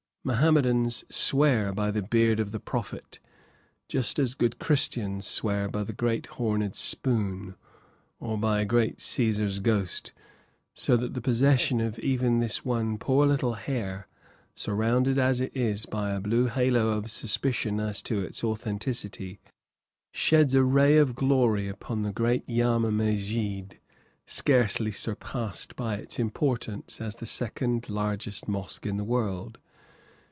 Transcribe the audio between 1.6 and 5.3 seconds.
by the beard of the Prophet, just as good Christians